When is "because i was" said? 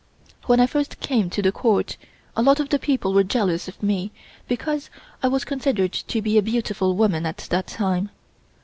4.47-5.45